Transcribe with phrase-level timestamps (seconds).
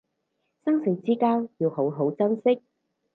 [0.65, 2.63] 生死之交要好好珍惜